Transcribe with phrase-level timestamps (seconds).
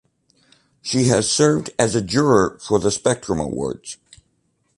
[0.81, 3.97] She has served as a juror for the Spectrum Awards.